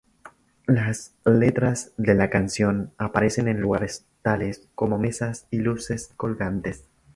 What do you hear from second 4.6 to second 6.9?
como mesas y luces colgantes.